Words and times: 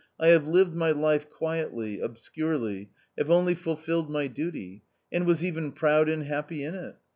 I 0.19 0.29
have 0.29 0.47
lived 0.47 0.73
my 0.73 0.89
life 0.89 1.29
quietly, 1.29 1.99
obscurely, 1.99 2.89
have 3.19 3.29
only 3.29 3.53
fulfilled 3.53 4.09
my 4.09 4.25
duty, 4.25 4.81
and 5.11 5.27
was 5.27 5.43
even 5.43 5.71
proud 5.71 6.09
and 6.09 6.23
happy 6.23 6.63
in 6.63 6.73
it. 6.73 6.95